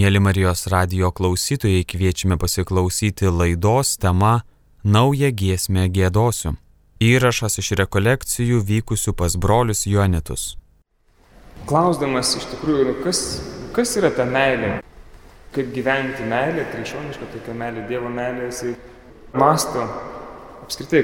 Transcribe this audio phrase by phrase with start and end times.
[0.00, 4.46] Mėly Marijos radio klausytojai, kviečiame pasiklausyti laidos tema
[4.84, 6.54] Naują giesmę gėdosiu.
[7.04, 10.44] Įrašas iš rekolekcijų vykusių pas brolius Joanitus.
[11.68, 13.20] Klausdamas iš tikrųjų, nu, kas,
[13.76, 14.70] kas yra ta meilė,
[15.52, 18.72] kaip gyventi meilė, krikščioniška tokia meilė, Dievo meilė, jisai
[19.42, 19.84] masto
[20.62, 21.02] apskritai,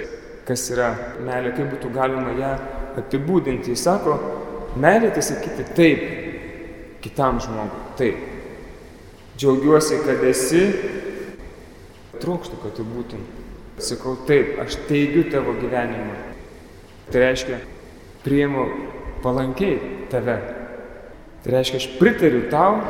[0.48, 0.88] kas yra
[1.26, 2.54] meilė, kaip būtų galima ją
[3.02, 3.76] apibūdinti.
[3.76, 4.16] Jis sako,
[4.80, 6.08] meilė tai sakyti taip
[7.04, 8.32] kitam žmogui, taip
[9.36, 10.62] Džiaugiuosi, kad esi,
[12.22, 13.24] trokštų, kad tu būtum.
[13.76, 16.14] Sakau, taip, aš teigiu tavo gyvenimą.
[17.12, 17.58] Tai reiškia,
[18.24, 18.64] priimu
[19.24, 20.38] palankiai tave.
[21.44, 22.80] Tai reiškia, aš pritariu tau,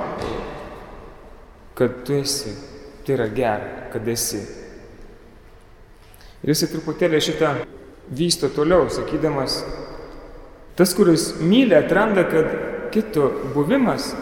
[1.76, 2.54] kad tu esi.
[3.02, 4.44] Tai yra gera, kad esi.
[6.46, 7.52] Ir jisai truputėlį šitą
[8.14, 9.60] vysto toliau, sakydamas,
[10.78, 12.54] tas, kuris myli, atranda, kad
[12.94, 14.12] kito buvimas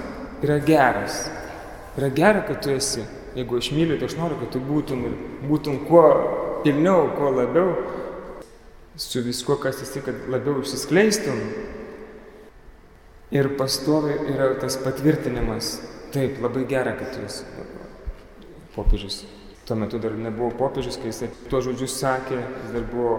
[0.44, 1.26] yra geras.
[1.94, 3.04] Yra gera, kad tu esi.
[3.34, 5.14] Jeigu aš myliu, tai aš noriu, kad tu būtum ir
[5.46, 6.02] būtum kuo
[6.64, 7.74] pilniau, kuo labiau,
[8.98, 11.40] su viskuo, kas esi, kad labiau išsiskleistum.
[13.34, 15.76] Ir pastovi yra tas patvirtinimas.
[16.14, 17.46] Taip, labai gera, kad tu esi
[18.74, 19.24] popiežius.
[19.66, 23.14] Tuo metu dar nebuvo popiežius, kai jisai tuos žodžius sakė, jis dar buvo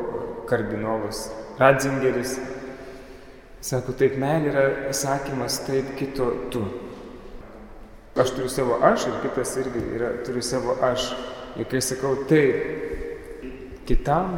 [0.50, 1.26] kardinolas
[1.60, 2.38] Ratzingeris.
[3.66, 6.62] Sako, taip, meilė yra sakymas, taip, kito tu.
[8.16, 11.10] Aš turiu savo aš ir kitas irgi yra, turi savo aš.
[11.60, 14.38] Ir kai sakau taip kitam,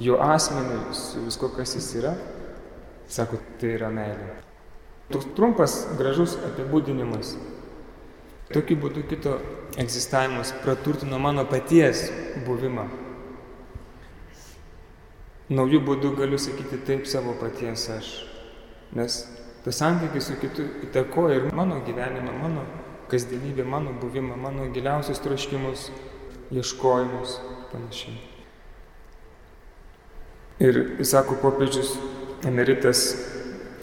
[0.00, 2.14] jo asmeniui, su visko, kas jis yra,
[3.08, 4.30] sako, tai yra meilė.
[5.10, 7.34] Toks trumpas, gražus apibūdinimas.
[8.50, 9.36] Tokiu būdu kito
[9.78, 12.08] egzistavimas praturtino mano paties
[12.46, 12.88] buvimą.
[15.50, 18.10] Naujų būdų galiu sakyti taip savo paties aš.
[18.94, 19.20] Nes
[19.64, 22.64] Tas santykis su kitu įtakoja ir mano gyvenimą, mano
[23.10, 25.90] kasdienybę, mano buvimą, mano giliausius troškimus,
[26.52, 27.40] ieškojimus
[27.72, 28.16] panašiai.
[30.60, 31.92] Ir sako popiežius
[32.48, 33.02] emeritas,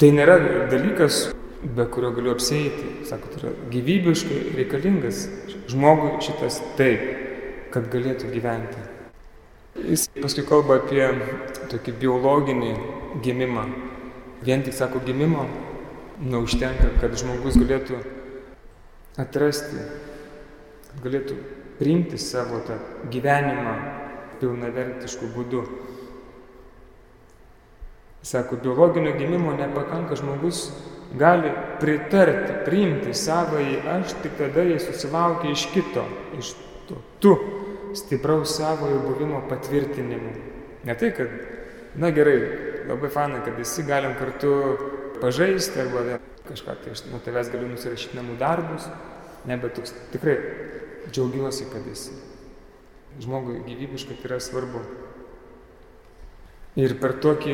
[0.02, 0.40] tai nėra
[0.72, 1.28] dalykas,
[1.62, 3.06] be kurio galiu apsėti.
[3.10, 5.24] Sako, tai yra gyvybiškai reikalingas
[5.70, 7.06] žmogui šitas taip,
[7.74, 8.82] kad galėtų gyventi.
[9.78, 11.06] Jis paskui kalba apie
[11.70, 12.74] tokį biologinį
[13.26, 13.68] gimimą.
[14.46, 15.46] Vien tik sako gimimo
[16.22, 18.00] neužtenka, kad žmogus galėtų
[19.22, 19.84] atrasti,
[21.04, 21.38] galėtų
[21.78, 22.78] priimti savo tą
[23.14, 23.76] gyvenimą
[24.42, 25.64] pilnavertiškų būdų.
[28.28, 30.68] Sako, biologinio gimimo nepakanka, žmogus
[31.18, 36.04] gali pritarti, priimti savąjį aš tik tada, jei susilaukia iš kito,
[36.38, 36.56] iš
[36.90, 37.36] to tu
[37.96, 40.34] stipraus savojo buvimo patvirtinimu.
[40.84, 41.32] Ne tai, kad,
[41.96, 42.38] na gerai,
[42.90, 44.52] labai fanai, kad visi galim kartu
[45.22, 48.88] pažaisti arba kažką, tai aš nuo tavęs galiu nusirašyti namų darbus,
[49.48, 50.38] ne, bet toks tikrai
[51.12, 52.16] džiaugiuosi, kad esi.
[53.24, 54.82] Žmogui gyvybiškai tai yra svarbu.
[56.78, 57.54] Ir per tokį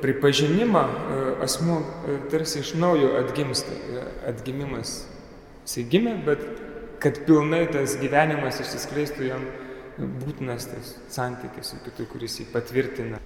[0.00, 3.74] pripažinimą e, asmuo e, tarsi iš naujo atgimsta.
[3.74, 5.02] E, atgimimas
[5.66, 6.46] jisai gimė, bet
[7.02, 9.44] kad pilnai tas gyvenimas išsiskleistų jam
[9.98, 13.20] būtinas tas santykis su kitu, kuris jį patvirtina.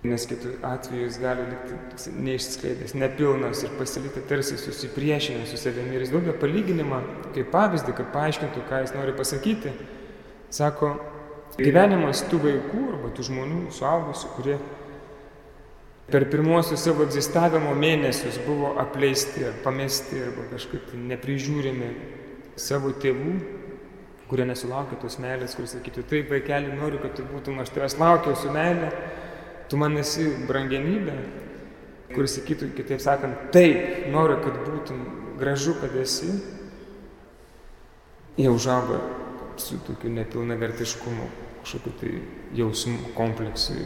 [0.00, 5.92] Nes kitų atveju jis gali likti neišskleidęs, nepilnas ir pasilikti tarsi susipriešinęs su savimi.
[5.92, 7.02] Ir jis duoda palyginimą,
[7.34, 9.74] kaip pavyzdį, kad paaiškintų, ką jis nori pasakyti.
[10.56, 10.94] Sako,
[11.58, 14.56] gyvenimas tų vaikų arba tų žmonių, suaugusių, kurie
[16.10, 21.92] per pirmuosius savo egzistavimo mėnesius buvo apleisti ar pamesti arba kažkaip neprižiūrimi
[22.56, 23.36] savo tėvų,
[24.32, 28.32] kurie nesulaukė tos meilės, kuris sakytų, taip vaikeli, noriu, kad tu būtum, aš tavęs laukiau
[28.38, 28.88] su meilė
[29.70, 31.14] Tu man esi brangenybė,
[32.10, 35.04] kuris sakytų, kitaip sakant, taip, noriu, kad būtum
[35.38, 36.32] gražu, kad esi,
[38.34, 38.98] jie užauga
[39.60, 41.28] su tokiu nepilnavertiškumu,
[41.60, 42.12] kažkokiu tai
[42.58, 43.84] jausmų kompleksui,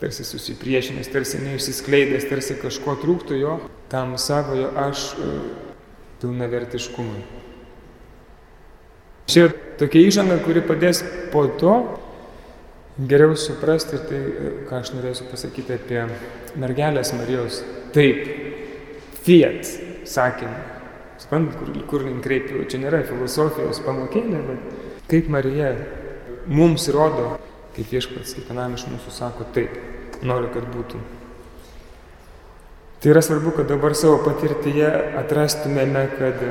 [0.00, 3.58] tarsi susipriešinęs, tarsi neišsiskleidęs, tarsi kažko trūktų jo,
[3.92, 5.32] tam savojo aš e,
[6.22, 7.24] pilnavertiškumui.
[9.30, 11.02] Čia tokia įžanga, kuri padės
[11.34, 11.74] po to
[13.08, 14.20] geriau suprasti tai,
[14.68, 16.02] ką aš norėsiu pasakyti apie
[16.60, 17.62] mergelės Marijos
[17.94, 18.26] taip,
[19.24, 19.68] fiat
[20.08, 20.66] sakinį.
[21.20, 25.74] Suprantat, kur, kur link kreipiu, čia nėra filosofijos pamokėlė, bet kaip Marija
[26.48, 27.34] mums rodo,
[27.76, 29.76] kaip viešpats kiekvienam iš mūsų sako taip,
[30.24, 31.00] noriu, kad būtų.
[33.00, 34.88] Tai yra svarbu, kad dabar savo patirtyje
[35.20, 36.42] atrastumėme, kad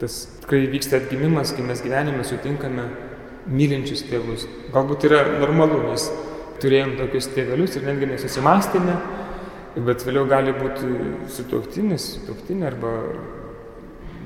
[0.00, 2.86] tas tikrai vyksta atgimimas, kai mes gyvenime sutinkame
[3.48, 4.46] mylinčius tėvus.
[4.74, 6.08] Galbūt yra normalu, nes
[6.62, 8.96] turėjom tokius tėvelius ir netgi nesusimastėme,
[9.86, 10.88] bet vėliau gali būti
[11.34, 12.94] sutuoktinis, sutuoktinė arba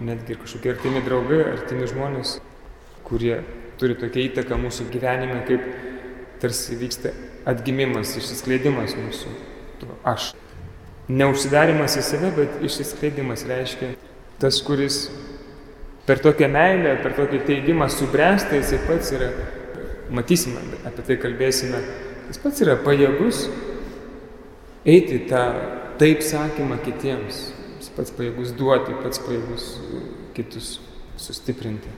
[0.02, 2.38] netgi kažkokie artimi draugai, artimi žmonės,
[3.06, 3.42] kurie
[3.80, 5.66] turi tokią įtaką mūsų gyvenime, kaip
[6.42, 7.12] tarsi vyksta
[7.48, 9.34] atgimimas, išsiskleidimas mūsų.
[10.06, 10.32] Aš.
[11.12, 13.92] Neužsidarimas į save, bet išsiskleidimas reiškia
[14.42, 15.04] tas, kuris
[16.06, 19.31] per tokią meilę, per tokį teigimą subręsta, jisai pats yra,
[20.12, 21.82] matysime, apie tai kalbėsime,
[22.31, 23.46] jis pats yra pajėgus
[24.88, 25.43] eiti tą
[26.00, 27.43] taip sakymą kitiems,
[27.78, 29.69] jis pats pajėgus duoti, pats pajėgus
[30.37, 30.78] kitus
[31.20, 31.93] sustiprinti.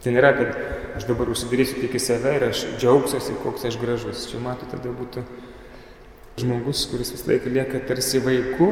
[0.00, 0.54] Tai nėra, kad
[0.96, 4.22] aš dabar užsidarysiu tik į save ir aš džiaugsiuosi, koks aš gražus.
[4.30, 5.24] Čia matote, tada būtų
[6.40, 8.70] žmogus, kuris visą laiką lieka tarsi vaiku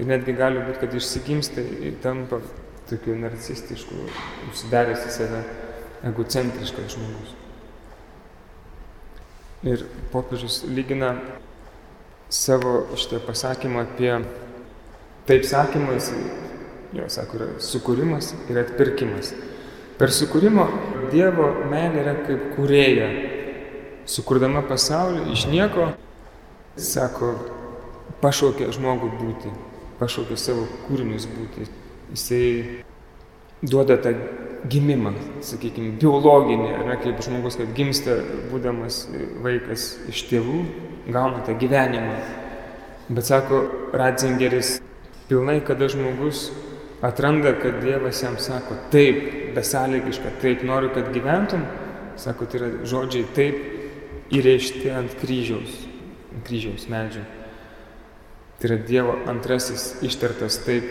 [0.00, 2.40] ir netgi gali būti, kad išsigimsta ir tampa
[2.90, 4.04] tokiu narcistišku,
[4.50, 5.40] užsidaręs į save,
[6.04, 7.32] egocentriškas žmogus.
[9.64, 11.14] Ir popiežius lygina
[12.28, 14.12] savo šitą pasakymą apie
[15.28, 16.10] taip sakymas,
[16.92, 19.32] jo sako, yra sukūrimas ir atpirkimas.
[19.98, 20.66] Per sukūrimo
[21.12, 23.08] Dievo meilė yra kaip kūrėja,
[24.10, 25.92] sukurdama pasaulį iš nieko
[26.76, 27.32] sako,
[28.20, 29.52] pašaukė žmogų būti,
[30.00, 31.68] pašaukė savo kūrinius būti.
[32.14, 32.80] Jisai
[33.62, 34.14] duoda tą
[34.70, 35.12] gimimą,
[35.44, 38.16] sakykime, biologinį, ne, kaip žmogus, kad gimsta,
[38.52, 39.04] būdamas
[39.44, 40.58] vaikas iš tėvų,
[41.10, 42.16] gauna tą gyvenimą.
[43.10, 44.78] Bet sako Ratzingeris,
[45.28, 46.46] pilnai, kada žmogus
[47.04, 49.20] atranda, kad Dievas jam sako, taip,
[49.56, 51.66] besąlygiška, taip noriu, kad gyventum,
[52.16, 55.82] sako, tai yra žodžiai taip įrėžti ant kryžiaus
[56.42, 57.22] kryžiaus medžio.
[58.58, 60.86] Tai yra Dievo antrasis ištartas taip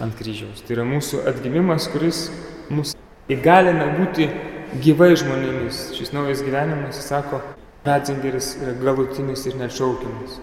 [0.00, 0.62] ant kryžiaus.
[0.64, 2.28] Tai yra mūsų atgimimas, kuris
[2.72, 2.94] mus
[3.30, 4.28] įgalina būti
[4.84, 5.90] gyvai žmonėmis.
[5.98, 7.42] Šis naujas gyvenimas, jis sako,
[7.84, 10.40] Ratzingeris yra galutinis ir nešaukiamas.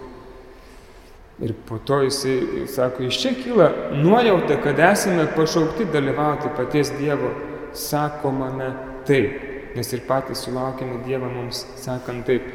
[1.38, 7.30] Ir po to jisai sako, iš čia kyla nuojauta, kad esame pašaukti dalyvauti paties Dievo
[7.78, 8.72] sakomame
[9.06, 9.44] taip.
[9.76, 12.48] Nes ir patys sulaukime Dievą mums sakant taip.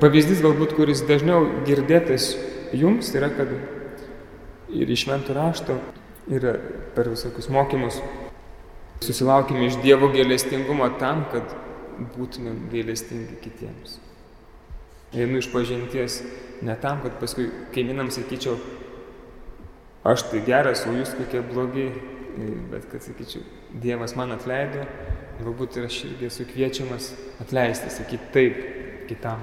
[0.00, 2.32] Pavyzdys galbūt, kuris dažniau girdėtas
[2.74, 3.52] jums, yra, kad
[4.74, 5.78] ir iš šventų rašto,
[6.32, 6.46] ir
[6.94, 8.00] per visokius mokymus
[9.04, 11.52] susilaukime iš Dievo gailestingumo tam, kad
[12.16, 13.98] būtumėm gailestingi kitiems.
[15.16, 16.20] Einu iš pažinties
[16.66, 18.56] ne tam, kad paskui kaimynams sakyčiau,
[20.06, 21.90] aš tai geras, o jūs kokie blogi,
[22.72, 23.44] bet kad sakyčiau,
[23.76, 24.86] Dievas man atleido,
[25.40, 27.10] galbūt ir aš irgi esu kviečiamas
[27.44, 28.60] atleisti, sakyti taip
[29.10, 29.42] kitam.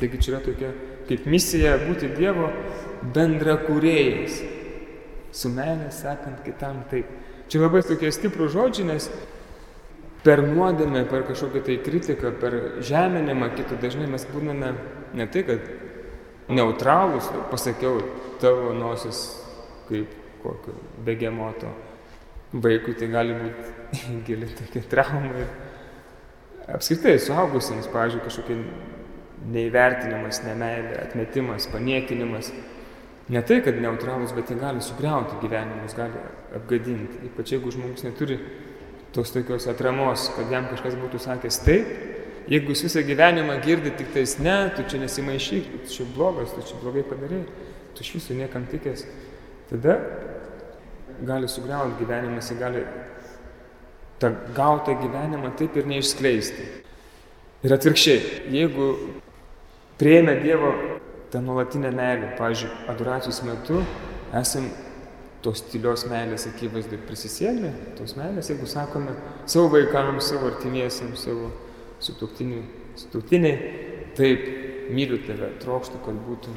[0.00, 0.72] Taigi čia yra tokia
[1.08, 2.48] kaip misija būti Dievo
[3.14, 4.40] bendra kūrėjais.
[5.32, 7.08] Su meilė sakant kitam taip.
[7.48, 9.08] Čia labai tokie stiprų žodžiai, nes
[10.24, 14.74] per nuodėmę, per kažkokią tai kritiką, per žeminimą kitų dažnai mes būname
[15.18, 15.70] ne tai, kad
[16.52, 18.00] neutralūs, pasakiau,
[18.42, 19.24] tavo nosis
[19.88, 20.12] kaip
[20.42, 20.74] kokio
[21.06, 21.70] begemoto
[22.52, 25.32] vaikui, tai gali būti gili tokia trauma.
[25.42, 28.58] Ir apskritai, suaugusiems, pavyzdžiui, kažkokie
[29.52, 32.52] neįvertinimas, nemailė, atmetimas, paniekinimas.
[33.28, 36.18] Ne tai, kad neutralus, bet jie gali sugriauti gyvenimus, gali
[36.56, 37.20] apgadinti.
[37.28, 38.38] Ypač jeigu žmogus neturi
[39.14, 41.92] tos tokios atramos, kad jam kažkas būtų sakęs taip,
[42.50, 46.64] jeigu jis visą gyvenimą girdi tik tais ne, tu čia nesimaišyk, tu čia blogas, tu
[46.66, 47.44] čia blogai padarai,
[47.94, 49.04] tu iš viso niekam tikės,
[49.70, 50.00] tada
[51.22, 52.82] gali sugriauti gyvenimas, jis gali
[54.22, 56.66] tą gautą gyvenimą taip ir neišskleisti.
[57.62, 58.88] Ir atvirkščiai, jeigu
[60.00, 60.72] prieėmę Dievo
[61.32, 62.32] tą nuolatinę meilę.
[62.38, 63.82] Pavyzdžiui, adoracijos metu
[64.36, 64.68] esam
[65.42, 69.16] tos tylios meilės akivaizdai prisisėmę, tos meilės, jeigu sakome
[69.50, 71.50] savo vaikams, savo artimiesiams, savo
[72.02, 73.56] sutuktiniai,
[74.18, 74.44] taip,
[74.92, 76.54] myliu tave, trokštų, kad būtų.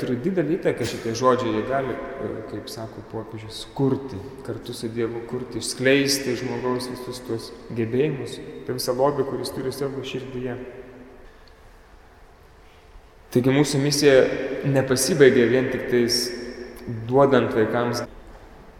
[0.00, 5.24] Turi didelį įtaką šitie žodžiai, jie gali, e, kaip sako popiežius, kurti, kartu su Dievu
[5.28, 10.54] kurti, išskleisti žmogaus visus tuos gebėjimus, tą visą lobį, kuris turi savo širdyje.
[13.30, 14.14] Taigi mūsų misija
[14.66, 16.24] nepasibaigia vien tik tais
[17.06, 18.02] duodant vaikams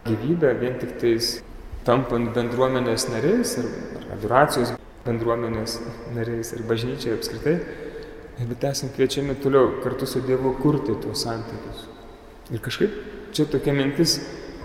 [0.08, 1.36] gyvybę, vien tik tais
[1.86, 3.68] tampant bendruomenės nariais ar,
[4.00, 4.72] ar adoracijos
[5.06, 5.76] bendruomenės
[6.16, 7.54] nariais ir bažnyčiai apskritai,
[8.40, 11.86] bet esame kviečiami toliau kartu su Dievu kurti tuos santykius.
[12.50, 12.96] Ir kažkaip
[13.36, 14.18] čia tokia mintis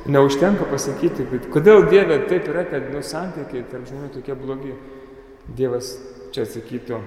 [0.09, 4.73] neužtenka pasakyti, bet kodėl Dieve taip yra, kad nu, santykiai tarp žmonių tokie blogi.
[5.45, 5.93] Dievas
[6.33, 6.97] čia atsakytų,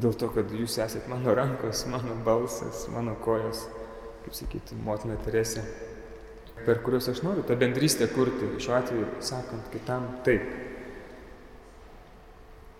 [0.00, 3.66] dėl to, kad jūs esate mano rankos, mano balsas, mano kojos,
[4.24, 5.64] kaip sakyti, motina Teresė,
[6.64, 10.44] per kuriuos aš noriu tą bendrystę kurti, šiuo atveju sakant kitam taip.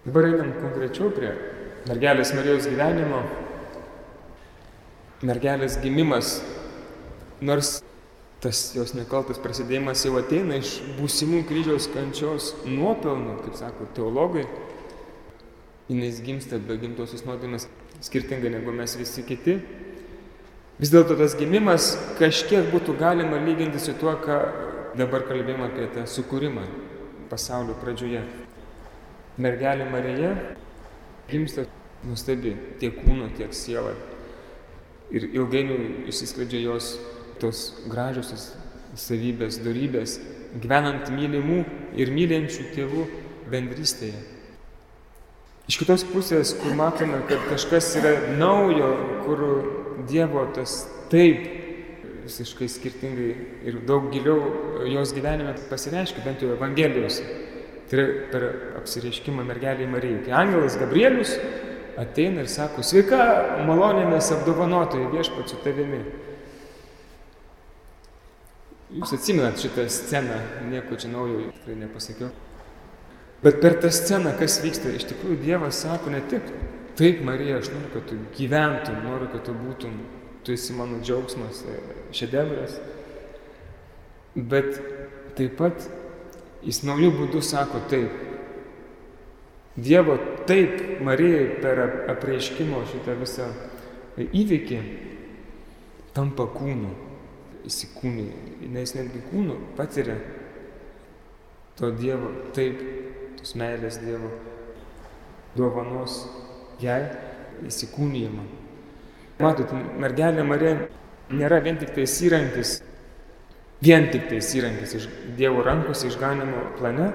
[0.04, 1.34] Dabar einam konkrečiau prie
[1.88, 3.20] mergelės Marijos gyvenimo.
[5.28, 6.38] Mergelės gimimas,
[7.44, 7.82] nors
[8.40, 14.46] tas jos nekaltas prasidėjimas jau ateina iš būsimų kryžiaus kančios nuopelnų, kaip sako teologai.
[15.90, 17.66] Jis gimsta be gimtosios nuodėmės
[18.04, 19.56] skirtingai negu mes visi kiti.
[20.80, 24.38] Vis dėlto tas gimimas kažkiek būtų galima lyginti su tuo, ką
[24.96, 26.62] dabar kalbėjome apie tą sukūrimą
[27.32, 28.22] pasaulio pradžioje.
[29.40, 30.30] Mergelė Marija
[31.30, 31.66] gimsta
[32.06, 33.96] nuostabi tiek kūno, tiek siela.
[35.10, 36.94] Ir ilgainiui išsiskleidžia jos
[37.42, 38.52] tos gražiosios
[38.94, 40.20] savybės, darybės,
[40.62, 41.64] gyvenant mylimų
[41.98, 43.08] ir mylinčių tėvų
[43.50, 44.39] bendrystėje.
[45.70, 48.88] Iš kitos pusės, kur matome, kad kažkas yra naujo,
[49.22, 49.42] kur
[50.08, 50.80] Dievo tas
[51.12, 51.44] taip
[52.24, 53.28] visiškai skirtingai
[53.68, 57.22] ir daug giliau jos gyvenime pasireiškia, bent jau Evangelijose.
[57.86, 58.48] Tai yra per
[58.80, 60.24] apsireiškimą mergeliai Marijai.
[60.26, 61.36] Kai angelas Gabrielius
[62.02, 63.22] ateina ir sako, sveika,
[63.70, 66.02] malonėmis apdovanotojai viešpat su tavimi.
[68.98, 72.34] Jūs atsimenat šitą sceną, nieko čia naujo tikrai nepasakiau.
[73.42, 76.44] Bet per tą sceną, kas vyksta, iš tikrųjų Dievas sako ne tik,
[76.98, 79.94] taip Marija, aš noriu, kad tu gyventum, noriu, kad tu būtum,
[80.44, 81.78] tu esi mano džiaugsmas, e,
[82.16, 82.76] šedevras,
[84.36, 84.76] bet
[85.38, 85.88] taip pat
[86.66, 88.26] jis naujų būdų sako taip,
[89.80, 90.16] Dievo
[90.48, 91.78] taip Marijai per
[92.10, 93.46] apreiškimo šitą visą
[94.20, 94.80] įvykį
[96.12, 96.90] tampa kūnu,
[97.70, 98.26] įsikūnį,
[98.74, 100.18] nes netgi kūnu patiria
[101.78, 102.82] to Dievo taip,
[103.38, 104.30] tos meilės Dievo
[105.56, 106.24] dovanos
[106.82, 107.02] jai
[107.66, 108.44] įsikūnyjimą.
[109.40, 110.76] Matot, mergelė Marija
[111.32, 112.76] nėra vien tik tais įrankis,
[113.84, 115.08] vien tik tais įrankis iš
[115.38, 117.10] Dievo rankos išganimo plane.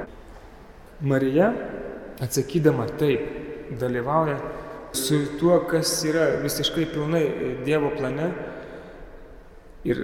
[1.05, 1.51] Marija
[2.23, 3.25] atsakydama taip,
[3.79, 4.37] dalyvauja
[4.95, 7.25] su tuo, kas yra visiškai pilnai
[7.65, 8.29] Dievo plane
[9.85, 10.01] ir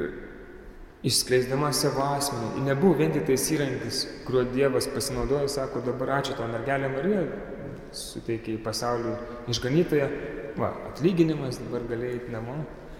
[1.07, 2.65] išskleisdama savo asmenį.
[2.67, 7.25] Nebuvo vien tik tais įrankis, kuriuo Dievas pasinaudojo, sako, dabar ačiū tau mergelė Marija,
[7.95, 9.15] suteikė į pasaulį
[9.51, 10.07] išganytoją,
[10.61, 12.59] va, atlyginimas, dabar galėjai eiti namo,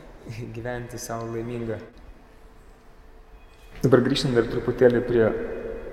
[0.58, 1.79] gyventi savo laimingą.
[3.81, 5.25] Dabar grįžtant dar truputėlį prie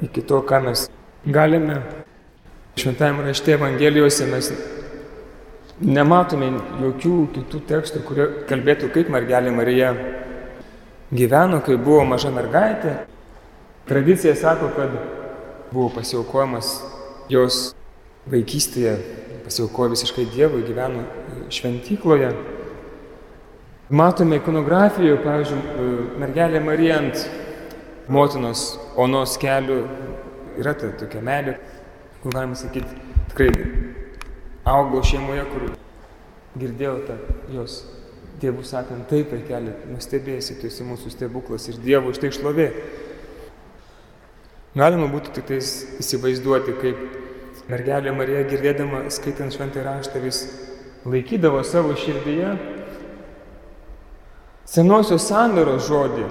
[0.04, 0.88] iki to, ką mes
[1.24, 1.80] galime
[2.78, 4.52] Šventajame rašte Evangelijose mes
[5.82, 9.88] nematome jokių kitų tekstų, kurie kalbėtų, kaip mergelė Marija
[11.10, 12.94] gyveno, kai buvo maža mergaitė.
[13.88, 14.92] Tradicija sako, kad
[15.72, 16.72] buvo pasiaukojamas
[17.32, 17.72] jos
[18.28, 18.94] vaikystėje,
[19.46, 21.06] pasiaukojo visiškai Dievui, gyveno
[21.52, 22.32] šventykloje.
[23.88, 25.60] Matome ikonografijoje, pavyzdžiui,
[26.20, 27.22] mergelė Marija ant
[28.12, 29.78] motinos onos kelių
[30.60, 31.56] yra ta tokia melė,
[32.20, 33.00] kur galima sakyti,
[33.30, 33.48] tikrai
[34.68, 35.70] augau šeimoje, kur
[36.60, 37.16] girdėjau tą
[37.54, 37.80] jos
[38.42, 42.70] tėvų sakant, taip, vaikeli, nustebėsi, tu esi mūsų stebuklas ir Dievo už tai šlovė.
[44.78, 50.42] Galima būtų tik tais įsivaizduoti, kaip mergelė Marija girdėdama, skaitant šventą raštą, vis
[51.08, 52.52] laikydavo savo širdyje
[54.68, 56.26] senosios sandaros žodį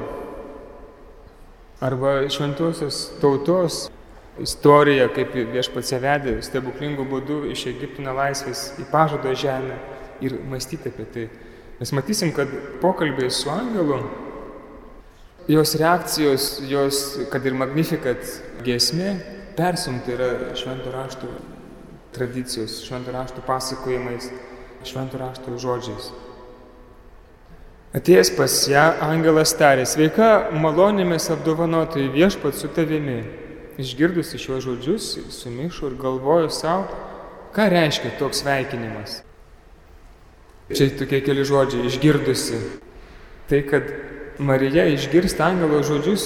[1.82, 3.88] arba šventosios tautos
[4.42, 9.78] istoriją, kaip viešpats ją vedė stebuklingų būdų iš Egipto nelaisvės į pažado žemę
[10.22, 11.28] ir mąstyti apie tai.
[11.78, 12.50] Mes matysim, kad
[12.82, 14.00] pokalbiai su angelu,
[15.48, 18.24] jos reakcijos, jos, kad ir magnifikat
[18.66, 19.14] giesmė,
[19.58, 21.30] persumta yra šventų raštų
[22.18, 24.32] tradicijos, šventų raštų pasakojimais,
[24.88, 26.10] šventų raštų žodžiais.
[27.98, 33.22] Atėjęs pas ją, angelas tarė, sveika, malonėmis apdovanotai viešpat su tavimi.
[33.78, 36.90] Išgirdusi šiuos žodžius, sumišo ir galvoju savo,
[37.54, 39.22] ką reiškia toks sveikinimas.
[40.68, 42.60] Čia tokie keli žodžiai, išgirdusi.
[43.48, 43.88] Tai, kad
[44.44, 46.26] Marija išgirsta angelo žodžius,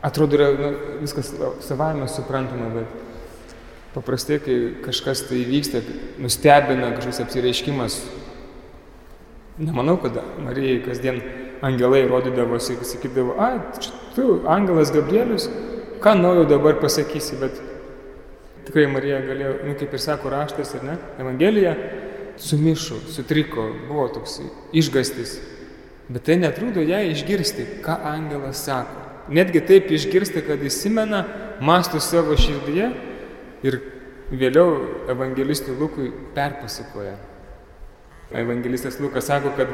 [0.00, 0.70] atrodo, yra nu,
[1.02, 2.94] viskas savame suprantama, bet
[3.92, 5.82] paprastai, kai kažkas tai vyksta,
[6.22, 8.00] nustebina kažkoks apsireiškimas,
[9.60, 10.16] nemanau, kad
[10.46, 11.20] Marijai kasdien
[11.62, 13.52] angelai rodydavosi, sakydavo, a,
[13.82, 15.50] čia tu, angelas Gabrielius,
[16.00, 17.60] ką naujo dabar pasakysi, bet
[18.68, 21.74] tikrai Marija galėjo, nu, kaip ir sako raštas, ar ne, Evangelija,
[22.42, 24.40] sumišo, sutriko, buvo toks
[24.76, 25.38] išgastis.
[26.08, 29.04] Bet tai netrūdo ją išgirsti, ką angelas sako.
[29.34, 31.24] Netgi taip išgirsti, kad įsimena,
[31.60, 32.86] mastų savo širdyje
[33.66, 33.80] ir
[34.30, 34.78] vėliau
[35.12, 37.18] evangelistui Lukui perpasakoja.
[38.32, 39.72] Evangelistas Lukas sako, kad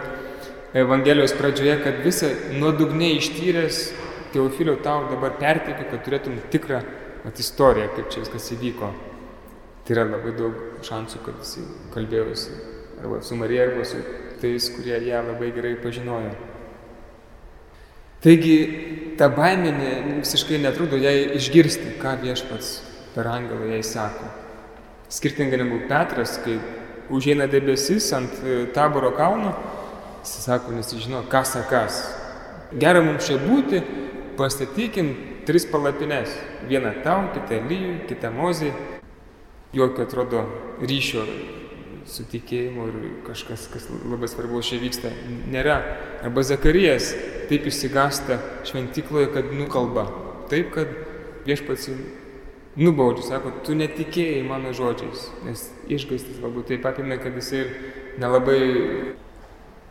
[0.74, 3.84] Evangelijos pradžioje, kad visą nuodugniai ištyręs
[4.34, 6.80] Teofiliau tau dabar perteikiu, kad turėtum tikrą
[7.22, 8.88] at, istoriją, kaip čia viskas įvyko.
[9.84, 11.58] Tai yra labai daug šansų, kad jis
[11.92, 12.54] kalbėjosi
[13.02, 14.00] arba su Marija, arba su
[14.40, 16.32] tais, kurie ją labai gerai pažinojo.
[18.24, 18.56] Taigi
[19.20, 19.74] ta baimė
[20.22, 22.70] visiškai netrudo jai išgirsti, ką viešpats
[23.12, 24.30] per angelą jai sako.
[25.12, 26.56] Skirtingai negu Petras, kai
[27.12, 29.52] užeina debesis ant e, taboro kalno,
[30.22, 32.00] jis sako, nes jis žino, kas sakas.
[32.80, 33.82] Gera mums čia būti,
[34.40, 35.12] pastatykim
[35.44, 36.32] tris palapines.
[36.64, 38.72] Vieną tau, kitą lyjui, kitą mozį.
[39.74, 40.44] Jokio atrodo
[40.82, 41.24] ryšio
[42.06, 45.10] su tikėjimu ir kažkas, kas labai svarbaus čia vyksta,
[45.50, 45.78] nėra.
[46.24, 47.10] Arba Zakarijas
[47.48, 48.38] taip išsigasta
[48.68, 50.06] šventykloje, kad nukalba.
[50.52, 50.92] Taip, kad
[51.48, 51.88] viešpats
[52.76, 57.72] nubaudžiu, sako, tu netikėjai mano žodžiais, nes išgaistis galbūt taip apėmė, kad jisai ir
[58.22, 58.60] nelabai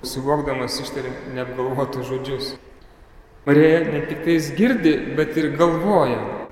[0.04, 2.54] suvokdamas ištarė neapgalvotus žodžius.
[3.48, 6.43] Marija ne tik tais girdi, bet ir galvoja.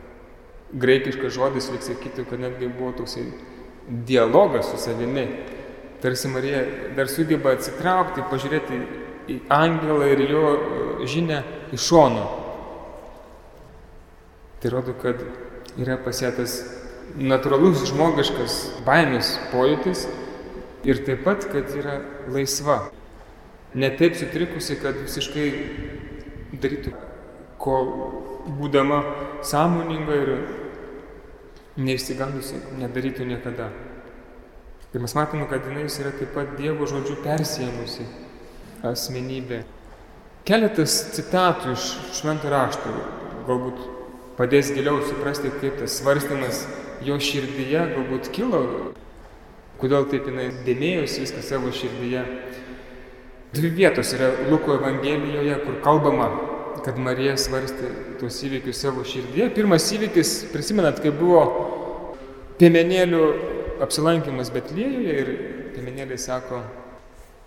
[0.72, 3.26] Graikiškas žodis, lyg sakytų, kad netgi buvo toksai
[4.08, 5.26] dialogas su savimi.
[6.02, 6.62] Tarsi Marija
[6.96, 8.80] dar sugeba atsitraukti, pažiūrėti
[9.30, 10.46] į angelą ir jo
[11.06, 11.42] žinę
[11.76, 12.24] iš šono.
[14.62, 15.22] Tai rodo, kad
[15.82, 16.62] yra pasėtas
[17.18, 20.08] natūralus žmogiškas baimės pojūtis
[20.88, 22.00] ir taip pat, kad yra
[22.32, 22.92] laisva.
[23.74, 25.48] Ne taip sutrikusi, kad visiškai
[26.62, 26.96] darytų,
[27.62, 27.78] ko
[28.60, 29.04] būdama
[29.48, 30.34] sąmoninga ir
[31.80, 33.70] neišsigandusi, nedarytų niekada.
[34.92, 38.08] Ir mes matome, kad jinai yra taip pat Dievo žodžių persijėmusi
[38.84, 39.62] asmenybė.
[40.48, 41.86] Keletas citatų iš
[42.18, 42.94] šventų raštų,
[43.48, 43.84] galbūt
[44.40, 46.66] padės giliau suprasti, kaip tas svarstymas
[47.06, 48.62] jo širdyje galbūt kilo,
[49.82, 52.26] kodėl taip jinai dėmėjosi viską savo širdyje.
[53.56, 56.30] Dvi vietos yra Luko Evangelijoje, kur kalbama,
[56.86, 57.90] kad Marija svarstė
[58.22, 59.50] tuos įvykius savo širdyje.
[59.56, 61.42] Pirmas įvykis, prisimenat, kai buvo
[62.62, 63.22] piemenėlių
[63.82, 65.32] apsilankimas Betlėjuje ir
[65.74, 66.62] piemenėliai sako,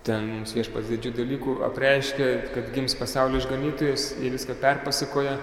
[0.05, 5.37] ten mums viešpats didžių dalykų apreiškia, kad gims pasaulio išganytojas, jie viską perpasakoja.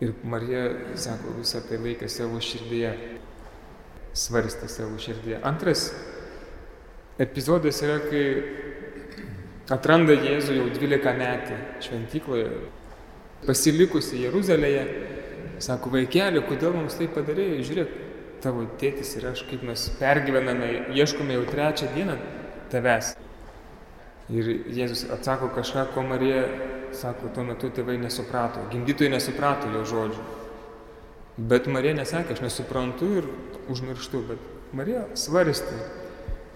[0.00, 0.64] Ir Marija,
[0.98, 2.90] sako, visą tai laikė savo širdyje,
[4.16, 5.38] svarstė savo širdyje.
[5.46, 5.90] Antras
[7.20, 8.24] epizodas yra, kai
[9.70, 12.48] atranda Jėzų jau 12 metį šventykloje,
[13.46, 14.84] pasilikusi Jeruzalėje,
[15.62, 17.96] sako, vaikeli, kodėl mums tai padarėjai, žiūrėk,
[18.44, 22.16] tavo tėtis ir aš, kaip mes pergyvename, ieškome jau trečią dieną
[22.72, 23.14] tavęs.
[24.30, 26.44] Ir Jėzus atsako kažką, ko Marija
[26.96, 30.26] sako, tuo metu tėvai nesuprato, gimdytojai nesuprato jo žodžių.
[31.50, 33.28] Bet Marija nesakė, aš nesuprantu ir
[33.72, 35.76] užmirštu, bet Marija svarstė,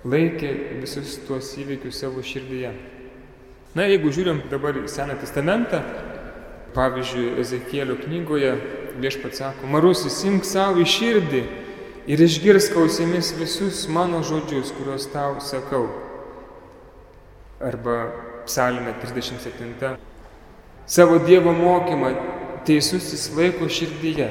[0.06, 0.50] laikė
[0.82, 2.72] visus tuos įvykius savo širdyje.
[3.74, 5.80] Na, jeigu žiūrim dabar į Seną testamentą,
[6.74, 8.54] pavyzdžiui, Ezekėlio knygoje
[9.00, 11.42] viešpats sako, Marusis, imk savo į širdį
[12.10, 15.86] ir išgirsk ausimis visus mano žodžius, kuriuos tau sakau.
[17.64, 17.98] Arba
[18.44, 19.96] psalmė 37
[20.86, 22.10] savo Dievo mokymą
[22.68, 24.28] teisusis laiko širdyje,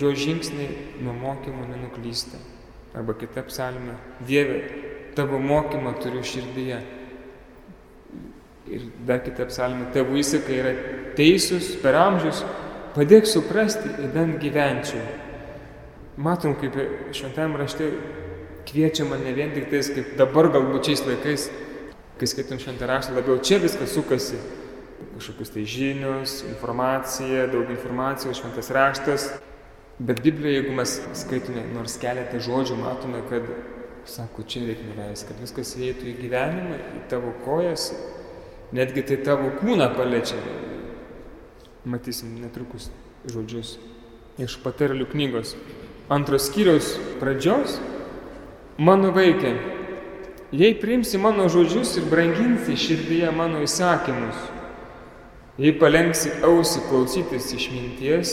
[0.00, 2.40] jo žingsniai nuo mokymo nenuklysta.
[2.94, 4.60] Arba kita psalmė, Dieve,
[5.16, 6.82] tavo mokymą turiu širdyje.
[8.74, 10.74] Ir dar kita psalmė, tavo įsakai yra
[11.18, 12.42] teisus per amžius,
[12.96, 15.02] padėk suprasti, įdant gyvenčiau.
[16.16, 16.76] Matom, kaip
[17.14, 17.90] šventame rašte
[18.68, 21.48] kviečiama ne vien tik tais, kaip dabar galbūt šiais laikais,
[22.20, 24.38] kai skaitom šventą raštą, labiau čia viskas sukasi
[25.14, 29.28] kažkokius tai žinius, informacija, daug informacijos, šventas raštas.
[29.98, 33.46] Bet Biblijoje, jeigu mes skaitome nors keletą žodžių, matome, kad,
[34.10, 37.92] sako, čia reikia nuleisti, kad viskas įeitų į gyvenimą, į tavo kojas,
[38.74, 40.40] netgi tai tavo kūną paliečia.
[41.84, 42.88] Matysim netrukus
[43.28, 43.76] žodžius
[44.40, 45.54] iš patarlių knygos.
[46.12, 47.78] Antros skyriaus pradžios.
[48.74, 49.52] Mano vaikė,
[50.50, 54.40] jei priimsi mano žodžius ir branginsi širdyje mano įsakymus,
[55.54, 58.30] Jei palenksi ausį klausytis išminties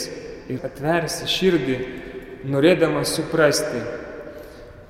[0.50, 1.76] ir atversi širdį,
[2.50, 3.78] norėdamas suprasti,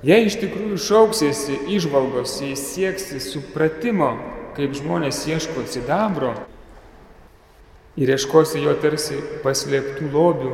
[0.01, 4.15] jei iš tikrųjų šauksiesi išvalgos, jei sieksi supratimo,
[4.57, 6.33] kaip žmonės ieško sidabro
[7.97, 10.53] ir ieškosi jo tarsi paslėptų lobių,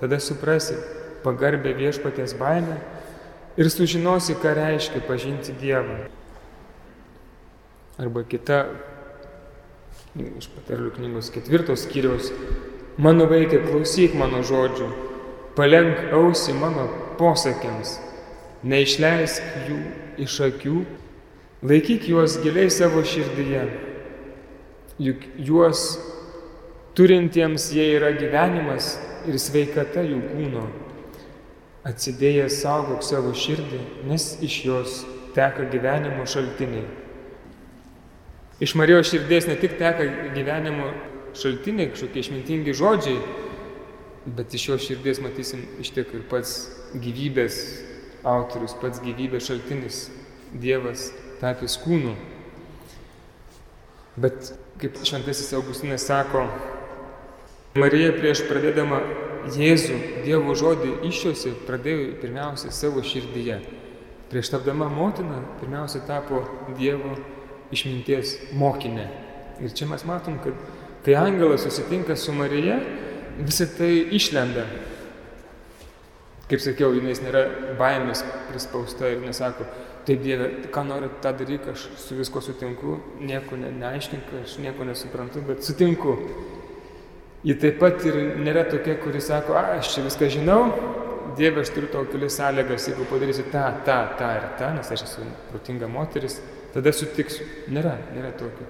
[0.00, 0.78] tada suprasi
[1.24, 2.78] pagarbę viešpatės baimę
[3.60, 6.06] ir sužinosi, ką reiškia pažinti Dievą.
[8.00, 8.64] Arba kita
[10.16, 12.30] iš patarlių knygos ketvirtos skyriaus,
[12.98, 14.88] mano vaikė, klausyk mano žodžių,
[15.58, 16.86] palenk ausį mano
[17.18, 17.98] posakiams,
[18.66, 19.78] neišleisk jų
[20.24, 20.80] iš akių,
[21.66, 23.66] laikyk juos giliai savo širdyje,
[25.00, 25.84] juk juos
[26.94, 28.94] turintiems jie yra gyvenimas
[29.28, 30.64] ir sveikata jų kūno.
[31.86, 34.96] Atsidėjęs saugok savo širdį, nes iš jos
[35.36, 36.84] teka gyvenimo šaltiniai.
[38.60, 40.90] Iš Marijos širdies ne tik teka gyvenimo
[41.38, 43.20] šaltiniai, kažkokie išmintingi žodžiai,
[44.36, 47.60] bet iš jo širdies matysim iš tiek ir pats gyvybės
[48.26, 50.08] autorius, pats gyvybės šaltinis,
[50.50, 52.16] Dievas tapęs kūnu.
[54.18, 54.50] Bet
[54.82, 56.42] kaip šventasis Augustinas sako,
[57.78, 58.96] Marija prieš pradėdama
[59.54, 63.60] Jėzų Dievo žodį iššiose pradėjo pirmiausia savo širdyje.
[64.32, 66.42] Prieš tapdama motina pirmiausia tapo
[66.74, 67.14] Dievo
[67.70, 69.06] išminties mokinė.
[69.62, 70.58] Ir čia mes matom, kad
[71.06, 72.80] kai angelas susitinka su Marija,
[73.38, 74.66] visą tai išlenda.
[76.50, 77.46] Kaip sakiau, jinai nėra
[77.78, 79.68] baimės prispausta ir nesako,
[80.08, 84.90] taip Dieve, ką noriu tą daryti, aš su visko sutinku, nieko ne, neaiškink, aš nieko
[84.90, 86.18] nesuprantu, bet sutinku.
[87.44, 90.64] Ji taip pat ir nėra tokia, kuri sako, a, aš čia viską žinau,
[91.38, 95.04] Dieve, aš turiu tau kelias sąlygas, jeigu padarysi tą, tą, tą ir tą, nes aš
[95.06, 96.40] esu protinga moteris,
[96.74, 97.46] tada sutiksiu.
[97.70, 98.66] Nėra, nėra tokio.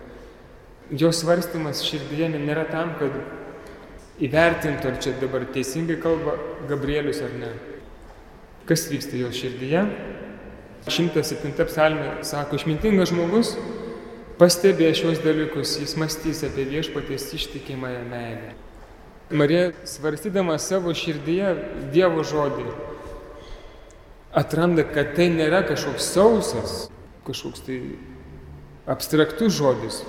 [0.91, 3.17] Jo svarstymas širdyje nėra tam, kad
[4.23, 6.37] įvertintų, ar čia dabar teisingai kalba
[6.69, 7.51] Gabrielius ar ne.
[8.69, 9.87] Kas vyksta jo širdyje?
[10.91, 13.55] 107 psalmė sako, išmintingas žmogus
[14.41, 18.55] pastebė šios dalykus, jis mąstys apie viešpaties ištikimąją meilę.
[19.31, 21.53] Marija, svarstydama savo širdyje
[21.93, 22.65] Dievo žodį,
[24.35, 26.79] atranda, kad tai nėra kažkoks sausas,
[27.29, 27.79] kažkoks tai
[28.91, 30.01] abstraktus žodis,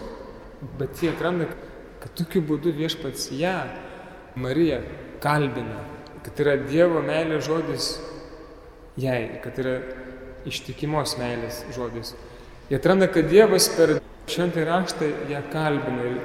[0.79, 1.49] bet jie atranda,
[2.01, 3.57] kad tokiu būdu viešpats ją,
[4.39, 4.79] Mariją,
[5.21, 5.83] kalbina,
[6.23, 7.91] kad yra Dievo meilės žodis
[8.97, 9.75] jai, kad yra
[10.47, 12.15] ištikimos meilės žodis.
[12.71, 13.99] Jie atranda, kad Dievas per
[14.35, 16.07] šventąjį raštą ją kalbina.
[16.09, 16.19] Ir,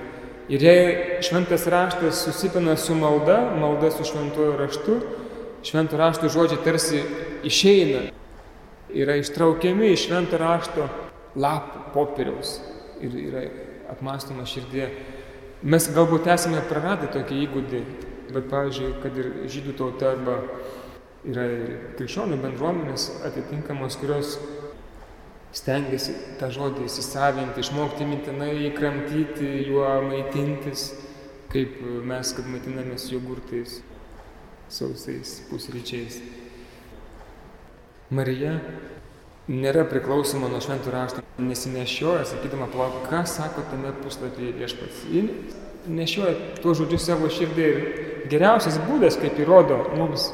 [0.57, 5.01] ir jei šventas raštas susipina su malda, malda su šventuoju raštu,
[5.67, 7.03] šventų rašto žodžiai tarsi
[7.47, 8.07] išeina,
[8.95, 10.89] yra ištraukiami iš švento rašto
[11.37, 12.59] lapų, popieriaus
[13.03, 13.45] ir yra
[13.93, 14.89] apmastoma širdie.
[15.67, 17.81] Mes galbūt esame praradę tokį įgūdį,
[18.33, 20.37] bet, pavyzdžiui, kad ir žydų tauta arba
[21.27, 21.47] yra
[21.99, 24.37] krikščionių bendruomenės atitinkamos, kurios
[25.55, 30.89] stengiasi tą žodį įsisavinti, išmokti mintinai įkramtyti, juo maitintis,
[31.53, 33.81] kaip mes, kad maitinamės jogurtais,
[34.73, 36.19] sausais pusryčiais.
[38.11, 38.59] Marija
[39.51, 45.05] nėra priklausoma nuo šventų rašto, nesinešioja, sakydama, palauk, ką sako tame puslapyje viešpats.
[45.11, 45.23] Ji
[45.87, 47.81] nešioja tuos žodžius savo širdį ir
[48.31, 50.31] geriausias būdas, kaip įrodo mums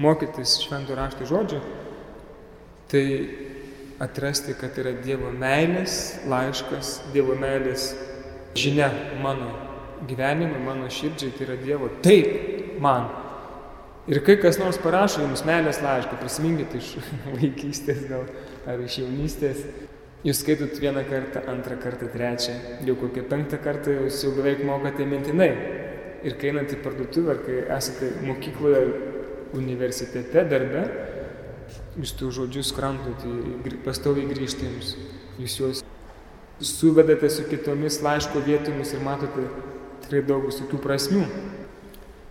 [0.00, 1.60] mokytis šventų rašto žodžių,
[2.90, 3.04] tai
[4.00, 7.90] atrasti, kad yra Dievo meilės laiškas, Dievo meilės
[8.56, 8.88] žinia
[9.20, 9.50] mano
[10.08, 13.10] gyvenimui, mano širdžiai, tai yra Dievo taip man.
[14.10, 16.94] Ir kai kas nors parašo jums meilės laišką, prisiminkite iš
[17.36, 18.24] vaikystės gal
[18.68, 19.60] ar iš jaunystės,
[20.24, 22.56] jūs skaitot vieną kartą, antrą kartą, trečią,
[22.88, 25.52] jau kokią penktą kartą jūs jau beveik mokate mintinai.
[26.24, 28.82] Ir kai einate į parduotuvę, ar kai esate mokykloje,
[29.56, 30.82] universitete, darbe,
[31.98, 33.24] jūs tų žodžius kramtot,
[33.84, 34.94] pastoviai grįžti jums.
[35.40, 35.82] Jūs juos
[36.60, 39.46] suvedate su kitomis laiško vietomis ir matote
[40.04, 41.24] tikrai daug visokių prasmių.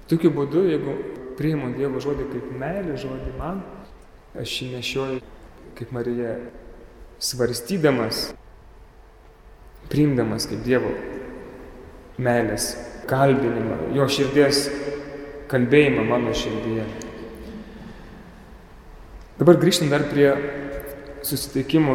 [0.10, 0.95] Tokiu būdu, jeigu
[1.38, 3.63] priimu Dievo žodį kaip meilė žodį man,
[4.38, 5.19] aš jį nešioju
[5.78, 6.36] kaip Marija
[7.23, 8.30] svarstydamas,
[9.89, 10.91] priimdamas kaip Dievo
[12.19, 12.73] meilės
[13.10, 14.65] kalbinimą, jo širdies
[15.49, 17.08] kalbėjimą mano širdyje.
[19.39, 20.34] Dabar grįžtam dar prie
[21.23, 21.93] susitikimo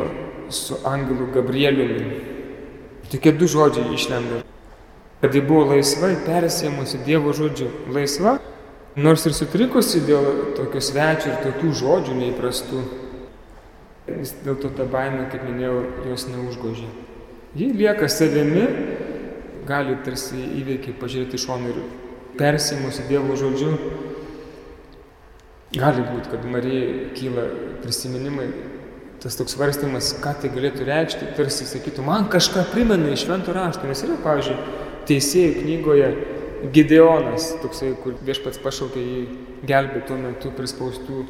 [0.48, 2.20] su angelu Gabrieliumi.
[3.12, 4.38] Tokie du žodžiai išlenda.
[5.20, 8.38] Kad ji buvo laisva, persėmusi Dievo žodžiu laisva,
[8.96, 12.80] nors ir sutrikusi dėl tokio svečio ir tokių žodžių neįprastų,
[14.08, 15.76] vis dėlto ta baimė, kaip minėjau,
[16.08, 16.88] jos neužgožė.
[17.60, 18.64] Ji lieka savimi,
[19.68, 21.84] gali tarsi įveikiai pažiūrėti iš šono ir
[22.40, 23.76] persėmusi Dievo žodžiu,
[25.74, 27.44] Gali būti, kad Marijai kyla
[27.82, 28.46] prisiminimai,
[29.22, 33.88] tas toks svarstymas, ką tai galėtų reikšti, tarsi sakytų, man kažką primena iš šventų rašto,
[33.88, 34.56] nes yra, pavyzdžiui,
[35.08, 36.10] teisėjų knygoje
[36.74, 39.24] Gideonas, toksai, kur viešpats pašaukė jį
[39.68, 41.24] gelbėti tuo metu prispaustų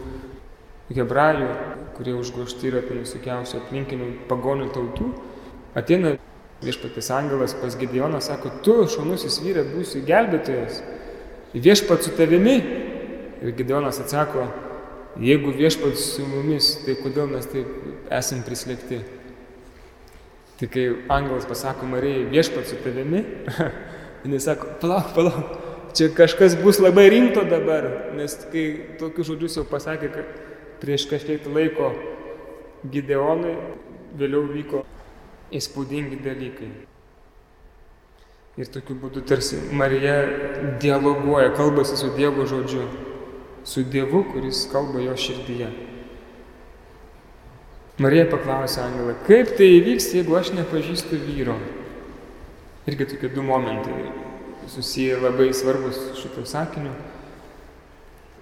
[0.94, 1.48] hebrajų,
[1.96, 5.10] kurie užgošti yra apie visokiausių aplinkinių pagonių tautų.
[5.78, 6.14] Ateina
[6.62, 10.82] viešpatis angelas pas Gideoną, sako, tu šaunusis vyrė būsi gelbėtojas,
[11.54, 12.83] viešpats su tavimi
[13.44, 14.46] Ir Gideonas atsako,
[15.20, 17.68] jeigu viešpats su mumis, tai kodėl mes taip
[18.08, 19.02] esam prislėgti?
[20.56, 23.20] Tai kai angelas pasako Marijai, viešpats su tavimi,
[24.24, 25.52] jinai sako, palauk, palauk,
[25.92, 28.64] čia kažkas bus labai rimto dabar, nes kai
[29.02, 30.40] tokius žodžius jau pasakė, kad
[30.80, 31.92] prieš kažkiek laiko
[32.88, 33.54] Gideonui
[34.16, 34.86] vėliau vyko
[35.52, 36.72] įspūdingi dalykai.
[38.54, 40.20] Ir tokiu būdu tarsi Marija
[40.80, 42.84] dialoguoja, kalbasi su Dievo žodžiu,
[43.64, 45.70] su Dievu, kuris kalba jo širdyje.
[48.02, 51.54] Marija paklausė Angelą, kaip tai įvyks, jeigu aš nepažįstu vyro.
[52.90, 54.00] Irgi tokie du momentai
[54.68, 56.90] susiję labai svarbus šito sakiniu.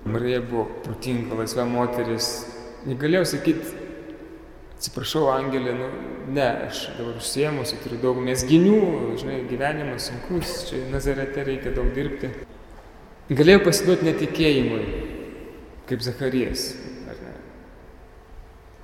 [0.04, 2.30] Marija buvo protinga, laisva moteris.
[2.88, 3.76] Negalėjau sakyti,
[4.74, 5.90] atsiprašau, Angelė, nu,
[6.34, 8.80] ne, aš dabar užsiemusi, turiu daug mesginių,
[9.20, 12.32] žinai, gyvenimas sunkus, čia Nazarete reikia daug dirbti.
[13.30, 14.82] Galėjau pasiduoti netikėjimui,
[15.88, 16.72] kaip Zacharijas,
[17.10, 17.34] ar ne,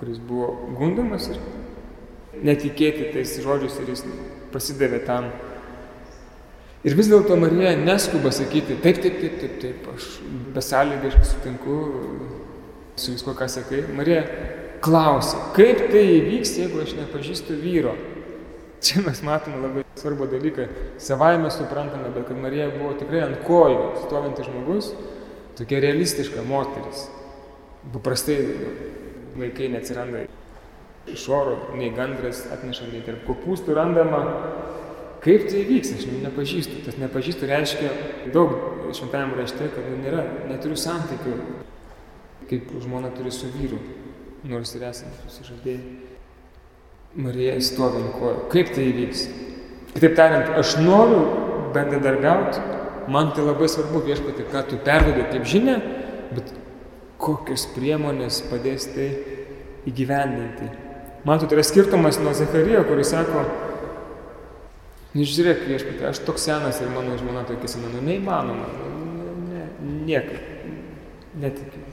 [0.00, 1.40] kuris buvo gundomas ir
[2.44, 4.04] netikėti tais žodžiais ir jis
[4.52, 5.30] pasidavė tam.
[6.86, 10.06] Ir vis dėlto Marija neskuba sakyti, taip, taip, taip, taip, taip, aš
[10.54, 11.78] besąlygiškai sutinku
[12.98, 13.82] su visko, ką sakai.
[13.98, 14.22] Marija
[14.84, 17.96] klausia, kaip tai įvyks, jeigu aš nepažįstu vyro.
[18.84, 20.68] Čia mes matome labai svarbų dalyką.
[21.02, 24.92] Savaime suprantame, bet kad Marija buvo tikrai ant kojų stovintis žmogus,
[25.58, 27.06] tokia realistiška moteris.
[27.92, 28.38] Paprastai
[29.38, 30.24] vaikai neatsiranda
[31.08, 34.22] iš oro, nei gandras atneša, nei tarp kopūstų randama.
[35.24, 36.82] Kaip tai vyks, aš nepažįstu.
[36.86, 37.92] Tas nepažįstu reiškia
[38.34, 38.54] daug
[38.94, 41.34] šventajame rašte, kad nu, nėra, neturiu santykių,
[42.50, 43.80] kaip žmona turi su vyru
[44.46, 45.80] nors ir esame susižadėję.
[47.18, 48.42] Marija stovi ant kojų.
[48.52, 49.24] Kaip tai įvyks?
[49.94, 51.22] Kitaip tariant, aš noriu
[51.74, 52.62] bendradarbiauti,
[53.08, 55.78] man tai labai svarbu viešpati, ką tu perdodai kaip žinia,
[56.34, 56.52] bet
[57.18, 59.08] kokios priemonės padės tai
[59.88, 60.68] įgyvendinti.
[61.26, 63.42] Matot, yra skirtumas nuo Zacharijo, kuris sako,
[65.18, 68.68] nežiūrėk viešpatį, aš toks senas ir mano žmona tokia sena, nu neįmanoma,
[69.48, 70.68] ne, ne, niekaip,
[71.42, 71.84] netikiu.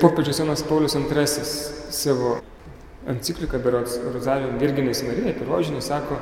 [0.00, 1.26] Popiežius Jonas Paulius II
[1.90, 2.36] savo
[3.10, 6.20] encikliką berots Rozalium Virginės Marija, apie rožinį, sako,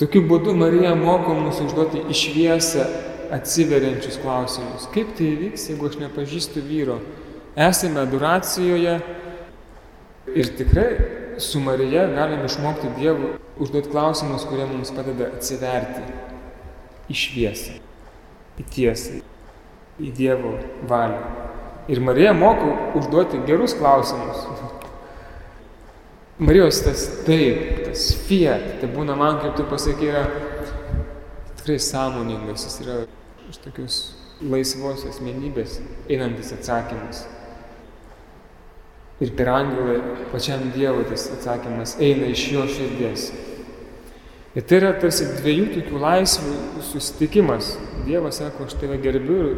[0.00, 2.86] tokiu būdu Marija moko mus užduoti išviesę
[3.34, 4.88] atsiveriančius klausimus.
[4.94, 6.98] Kaip tai įvyks, jeigu aš nepažįstu vyro?
[7.54, 8.98] Esame adoracijoje
[10.34, 10.88] ir tikrai
[11.38, 16.02] su Marija galim išmokti Dievų užduoti klausimus, kurie mums padeda atsiverti
[17.10, 17.78] į šviesą,
[18.58, 19.20] į tiesą,
[20.00, 20.56] į Dievo
[20.90, 21.22] valią.
[21.92, 24.46] Ir Marija moko užduoti gerus klausimus.
[26.38, 30.22] Marijos tas taip, tas fiat, tai būna man, kaip tu pasakai, yra
[31.60, 32.96] tikrai sąmoningas, jis yra
[33.52, 33.98] iš tokios
[34.42, 35.76] laisvos asmenybės
[36.10, 37.20] einantis atsakymas.
[39.22, 40.00] Ir per angelą
[40.32, 43.28] pačiam Dievui tas atsakymas eina iš jo širdies.
[44.58, 46.56] Ir tai yra tarsi dviejų tokių laisvių
[46.90, 47.76] susitikimas.
[48.08, 49.56] Dievas sako, aš tave gerbiu ir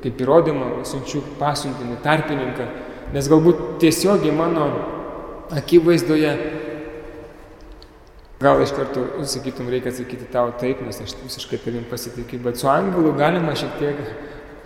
[0.00, 2.72] kaip įrodymą siunčiu pasiuntinį tarpininką,
[3.12, 4.72] nes galbūt tiesiogiai mano
[5.50, 6.32] akivaizdoje
[8.40, 12.68] gal iš karto sakytum, reikia atsakyti tau taip, nes aš visiškai tavim pasitikiu, bet su
[12.68, 14.00] angelu galima šiek tiek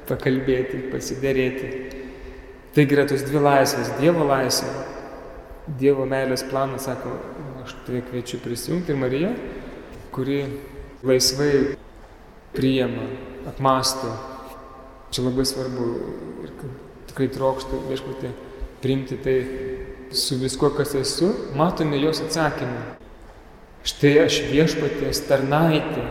[0.08, 1.72] pakalbėti, pasiderėti.
[2.74, 4.72] Taigi yra tos dvi laisvės- Dievo laisvė,
[5.78, 7.12] Dievo meilės planas, sako,
[7.64, 9.34] aš tave kviečiu prisijungti ir Marija,
[10.12, 10.40] kuri
[11.04, 11.76] laisvai
[12.54, 13.04] priima,
[13.46, 14.16] apmąsto
[15.08, 15.84] Čia labai svarbu
[16.44, 16.50] ir
[17.08, 18.30] tikrai trokštų viešpatį
[18.82, 19.36] priimti tai
[20.12, 22.96] su viskuo, kas esu, matome jos atsakymą.
[23.88, 26.04] Štai aš viešpaties tarnaitė,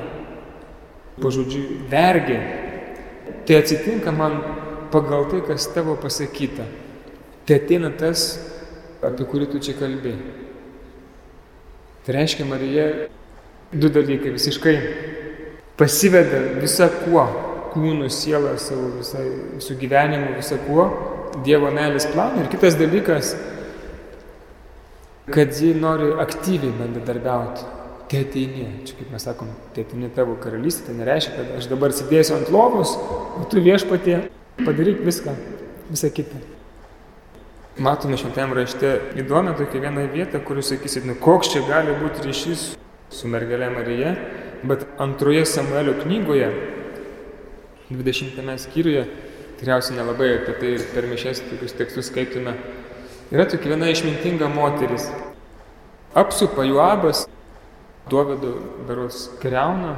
[1.21, 2.39] pažodžiu, vergė.
[3.47, 4.39] Tai atsitinka man
[4.93, 6.65] pagal tai, kas tavo pasakyta.
[7.47, 8.29] Tai ateina tas,
[9.03, 10.15] apie kurį tu čia kalbė.
[12.05, 12.87] Tai reiškia, Marija,
[13.71, 14.75] du dalykai visiškai
[15.77, 17.25] pasiveda visą kuo
[17.73, 19.27] kūnu, sielą, savo visai,
[19.59, 20.87] visų gyvenimu, visą kuo,
[21.45, 22.41] Dievo meilės planą.
[22.41, 23.35] Ir kitas dalykas,
[25.31, 27.73] kad ji nori aktyviai bendradarbiauti.
[28.07, 32.51] Ateini, čia kaip mes sakom, ateini tavo karalystė, tai nereiškia, kad aš dabar sėdėsiu ant
[32.55, 32.93] lovos,
[33.35, 34.21] o tu viešpatie
[34.61, 35.33] padaryk viską,
[35.91, 36.39] visą kitą.
[37.83, 42.23] Matome šventajame rašte įdomią tokią vieną vietą, kur jūs sakysit, nu koks čia gali būti
[42.29, 42.63] ryšys
[43.11, 44.15] su mergelė Marija,
[44.63, 46.47] bet antroje Samuelio knygoje
[47.91, 49.03] 20 skyriuje,
[49.59, 52.55] tikriausiai nelabai apie tai ir per mišes tokius tekstus skaitome,
[53.31, 55.09] yra tokia viena išmintinga moteris.
[56.15, 57.25] Apsupa Juabas,
[58.09, 58.53] Dovido
[58.87, 59.97] beros greuna,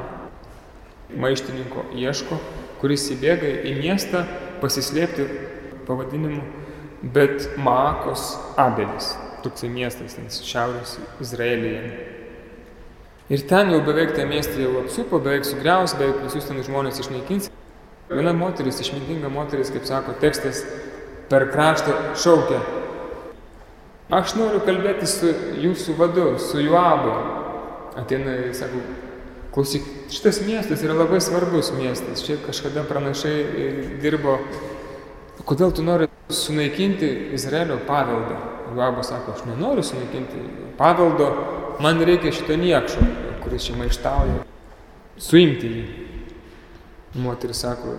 [1.16, 2.38] maištininko ieško,
[2.80, 4.24] kuris įbėga į miestą
[4.62, 5.26] pasislėpti
[5.86, 6.42] pavadinimu,
[7.14, 9.12] bet Maakos Abelis,
[9.44, 11.84] toksai miestas, ten šiaurės Izraelyje.
[13.30, 17.50] Ir ten jau beveik tą miestą jau apsupo, beveik sugriaus, beveik visus ten žmonės išnaikins.
[18.10, 20.64] Viena moteris, išmintinga moteris, kaip sako tekstas,
[21.30, 22.58] per kraštą šaukia.
[24.10, 25.30] Aš noriu kalbėti su
[25.62, 27.12] jūsų vadu, su Juabu.
[28.00, 28.82] Ateina, sako,
[29.50, 32.22] Klausyk, šitas miestas yra labai svarbus miestas.
[32.22, 33.70] Čia kažkada pranašai e,
[34.02, 34.36] dirbo.
[35.46, 38.36] Kodėl tu nori sunaikinti Izraelio paveldą?
[38.76, 40.44] Joabas sako, aš nenoriu sunaikinti
[40.78, 41.30] paveldo,
[41.82, 43.08] man reikia šito niekšo,
[43.42, 44.44] kuris čia maištauja.
[45.18, 45.82] Suimti jį.
[47.18, 47.96] Moteris sako,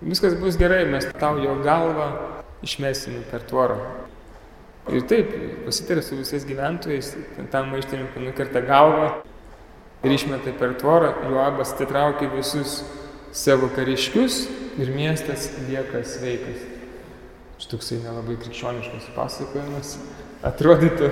[0.00, 2.08] viskas bus gerai, mes tau jo galvą
[2.64, 3.76] išmesime per tvorą.
[4.92, 5.30] Ir taip,
[5.64, 7.14] pasitarė su visais gyventojais,
[7.52, 9.06] tam maištininkui nukerta galvą
[10.04, 12.82] ir išmeta per tvorą, Joabas atitraukė visus
[13.32, 14.42] savo kariškius
[14.82, 16.66] ir miestas lieka sveikas.
[17.64, 19.94] Šitoksai nelabai krikščioniškas pasakojimas.
[20.44, 21.08] Atrodytų,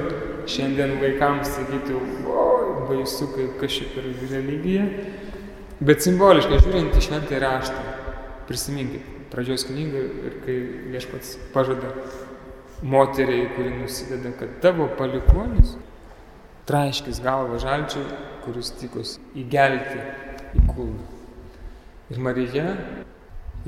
[0.53, 4.85] šiandien vaikams sakytų, oi, baisu, kaip kažkaip per religiją.
[5.81, 7.87] Bet simboliškai žiūrint į šventąjį raštą,
[8.51, 10.59] prisiminkit pradžios knygą ir kai
[10.93, 11.95] viešpats pažada
[12.83, 15.77] moteriai, kuri nusideda, kad tavo palikonis
[16.67, 18.05] traiškis galvą žalčiui,
[18.45, 19.99] kuris tikos įgelti
[20.59, 21.09] į kūną.
[22.13, 22.67] Ir Marija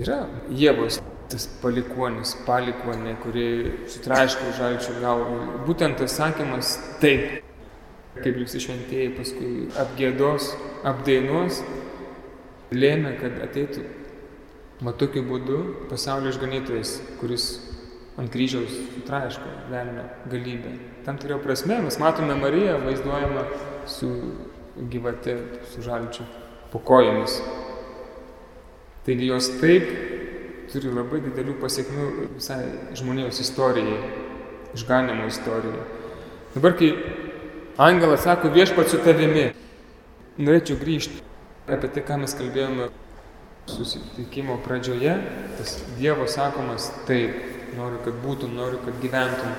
[0.00, 1.00] yra Jėvos
[1.32, 3.46] tas palikonis, palikonė, kuri
[3.90, 5.38] sutraiško žalčių galvą.
[5.66, 7.40] Būtent tas sakymas taip,
[8.20, 10.52] kaip visi šventieji paskui apgėdos,
[10.86, 11.62] apdainuos,
[12.74, 13.86] lėmė, kad ateitų,
[14.84, 17.48] mat tokiu būdu pasaulio išganytojas, kuris
[18.18, 20.74] ant kryžiaus sutraiško velnio galybę.
[21.06, 23.44] Tam turėjo prasme, mes matome Mariją vaizduojama
[23.90, 24.10] su
[24.90, 25.36] gyvate,
[25.72, 26.26] su žalčiu
[26.72, 27.40] po kojomis.
[29.04, 29.90] Taigi jos taip
[30.72, 32.06] turi labai didelių pasiekmių
[32.38, 32.62] visai
[32.98, 33.98] žmonijos istorijai,
[34.74, 35.84] išganimo istorijai.
[36.54, 36.90] Dabar, kai
[37.78, 39.50] angelas sako viešpat su tavimi,
[40.38, 41.20] norėčiau grįžti
[41.70, 42.88] apie tai, ką mes kalbėjome
[43.70, 45.14] susitikimo pradžioje,
[45.58, 49.54] tas Dievo sakomas taip, noriu, kad būtum, noriu, kad gyventum.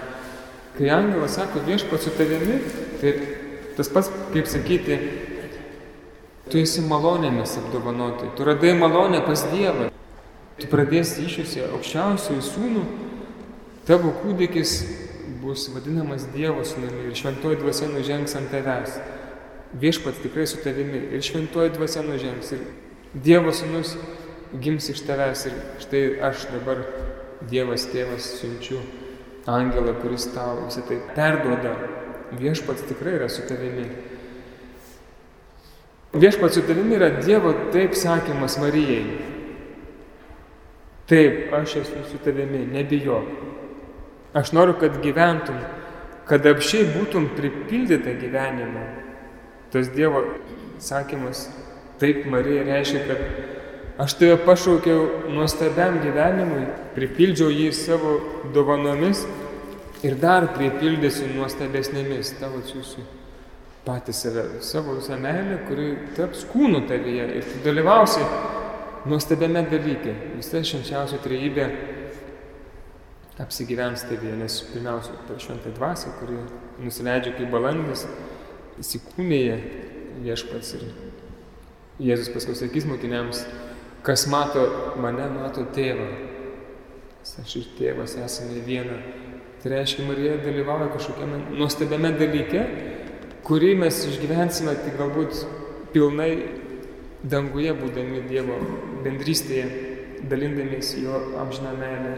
[0.75, 2.59] Kai angelas sako viešpat su tavimi,
[2.99, 3.13] tai
[3.77, 4.97] tas pats, kaip sakyti,
[6.51, 9.89] tu esi malonėmis apdovanoti, tu radai malonę pas Dievą,
[10.59, 12.83] tu pradėsi išėsi aukščiausiųjų sūnų,
[13.87, 14.77] tavo kūdikis
[15.41, 18.99] bus vadinamas Dievo sūnumi ir šventoji dvasia nužengs ant tavęs.
[19.75, 22.63] Viešpats tikrai su tavimi ir šventoji dvasia nužengs ir
[23.13, 23.95] Dievo sūnus
[24.61, 26.83] gims iš tavęs ir štai aš dabar
[27.43, 28.79] Dievas tėvas siunčiu
[29.47, 31.75] angelą, kuris tau visą tai perduoda.
[32.35, 33.85] Viešpats tikrai yra su tavimi.
[36.15, 39.33] Viešpats su tavimi yra Dievo taip sakymas Marijai.
[41.05, 43.27] Taip, aš esu su tavimi, nebijok.
[44.33, 45.59] Aš noriu, kad gyventum,
[46.25, 48.87] kad apšiai būtum pripildyta gyvenimo.
[49.71, 50.23] Tas Dievo
[50.81, 51.45] sakymas
[52.01, 53.21] taip Marija reiškia, kad
[53.97, 56.65] Aš tave pašaukiau nuostabiam gyvenimui,
[56.97, 58.17] pripildžiau jį savo
[58.51, 59.21] dovanomis
[60.03, 63.05] ir dar pripildysiu nuostabesnėmis tavo atsiųsiu
[63.85, 68.25] patį save, savo visą meilę, kuri taps kūnu tavyje ir tu dalyvausi
[69.07, 70.15] nuostabiame dalyke.
[70.41, 71.67] Visa švenčiausia trejybė
[73.45, 76.41] apsigyvens tavyje, nes pirmiausia, per šventą dvasę, kuri
[76.83, 78.03] nusileidžia kaip balandis,
[78.83, 79.59] įsikūnėje
[80.25, 80.89] viešpats ir
[81.95, 83.45] Jėzus paskui sakys mokiniams,
[84.05, 84.63] Kas mato
[85.01, 86.07] mane, mato tėvą.
[87.41, 88.99] Aš ir tėvas esame viena.
[89.63, 92.61] Tai reiškia, Marija dalyvauja kažkokiame nuostabiame dalyke,
[93.47, 95.39] kurį mes išgyvensime tik galbūt
[95.95, 96.29] pilnai
[97.25, 98.59] danguje, būdami Dievo
[99.01, 99.65] bendrystėje,
[100.29, 102.13] dalindamiesi jo amžiną meilę.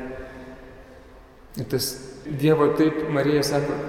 [1.55, 1.89] Ir tas
[2.27, 3.79] Dievo taip, Marija sako,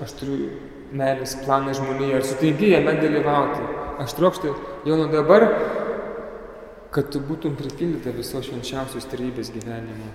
[0.00, 0.48] aš turiu
[0.96, 3.68] meilės planą žmonėje, ar sutinki jame dalyvauti.
[4.00, 4.56] Aš trokštų
[4.88, 5.44] jau nuo dabar
[6.94, 10.12] kad tu būtum pripildyta visos švenčiausios trybės gyvenimo.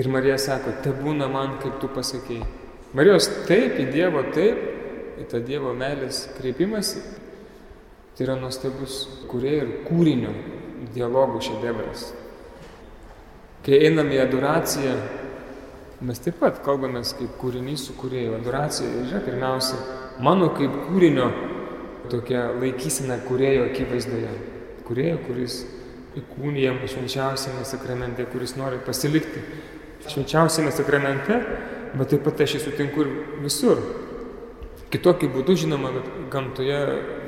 [0.00, 2.46] Ir Marija sako, te būna man, kaip tu pasakėjai.
[2.96, 4.60] Marijos taip į Dievo, taip,
[5.20, 7.02] į tą Dievo meilės kreipimąsi,
[8.16, 10.32] tai yra nuostabus kurie ir kūrinio
[10.94, 12.06] dialogų šedevras.
[13.66, 14.94] Kai einame į adoraciją,
[16.08, 18.38] mes taip pat kalbame kaip kūrinys su kūrėju.
[18.38, 19.82] Adoracija yra pirmiausia
[20.24, 21.28] mano kaip kūrinio
[22.10, 24.32] tokia laikysena kūrėjo akivaizdoje
[24.90, 25.60] kurėjo, kuris
[26.18, 29.42] įkūnijama švenčiausiame sakramente, kuris nori pasilikti
[30.10, 31.38] švenčiausiame sakramente,
[31.94, 33.12] bet taip pat aš jį sutinku ir
[33.44, 33.82] visur.
[34.90, 35.92] Kitokiu būdu, žinoma,
[36.32, 36.80] gamtoje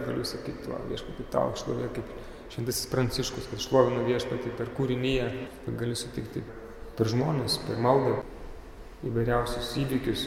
[0.03, 2.09] galiu sakyti, va, viešpatį tau šlovė kaip
[2.53, 5.29] šventasis pranciškus, kad šlovina viešpatį per kūrinyje,
[5.79, 6.43] gali sutikti
[6.99, 8.19] per žmonės, per maldą,
[9.07, 10.27] įvairiausius įvykius.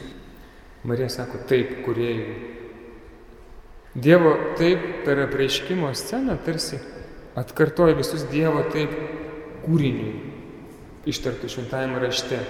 [0.86, 2.54] Marija sako taip, kuriejų.
[3.96, 6.80] Dievo taip per apreiškimo sceną tarsi
[7.36, 8.92] atkartoja visus Dievo taip
[9.66, 10.14] kūriniui
[11.06, 12.40] ištartų šventajame rašte.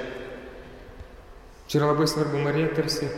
[1.67, 3.09] Čia yra labai svarbu, Marija tarsi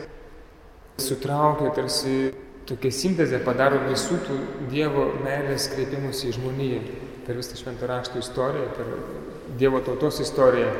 [0.99, 2.33] sutraukia, tarsi
[2.69, 4.39] tokia sintezė padaro visų tų
[4.73, 6.81] Dievo meilės kreipimus į žmoniją
[7.27, 8.89] per visą šventą rašto istoriją, per
[9.61, 10.73] Dievo tautos istoriją.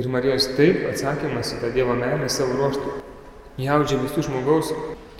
[0.00, 3.00] Ir Marijos taip atsakymas į tą Dievo meilę savo ruoštų
[3.60, 4.70] jaudžia visų žmogaus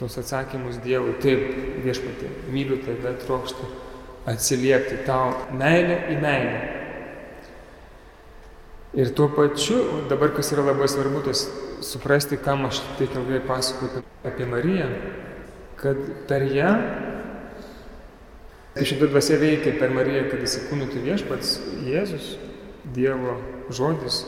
[0.03, 1.15] tos atsakymus Dievui.
[1.23, 1.47] Taip,
[1.87, 3.69] viešpatė, myliu tave, trokštų
[4.33, 6.63] atsiliepti tau meilę į meilę.
[8.99, 9.79] Ir tuo pačiu,
[10.11, 11.47] dabar kas yra labai svarbu, tas
[11.87, 14.91] suprasti, kam aš taip ilgai pasakoju apie Mariją,
[15.81, 15.97] kad
[16.29, 16.75] per ją,
[18.75, 21.57] kai šitą dvasę veikia per Mariją, kad įsikūnytų viešpats
[21.89, 22.37] Jėzus,
[22.93, 23.39] Dievo
[23.73, 24.25] žodis,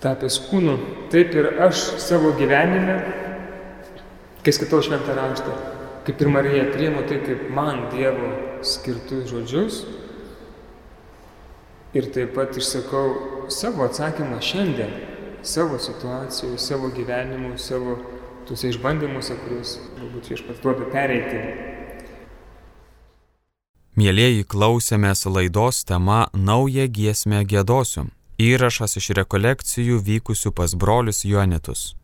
[0.00, 0.78] tapęs kūnu,
[1.12, 2.96] taip ir aš savo gyvenime,
[4.44, 5.54] kai skaitau šventą raštą,
[6.06, 8.32] kaip ir Marija priimu tai kaip man Dievo
[8.64, 9.82] skirtus žodžius,
[11.96, 14.92] ir taip pat išsakau savo atsakymą šiandien,
[15.42, 17.96] savo situacijų, savo gyvenimų, savo
[18.48, 21.42] tuose išbandymuose, kuriuos galbūt viešpats duoda pereiti.
[23.98, 28.06] Mėlėjai klausėmės laidos tema Naują giesmę gėdosiu.
[28.38, 31.96] Įrašas iš rekolekcijų vykusių pas brolius Joanitus.